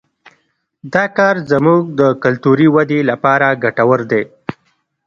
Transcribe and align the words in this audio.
دا 0.93 1.05
کار 1.17 1.35
زموږ 1.51 1.81
د 1.99 2.01
کلتوري 2.23 2.67
ودې 2.75 2.99
لپاره 3.11 3.47
ګټور 3.63 3.99
دی 4.11 4.23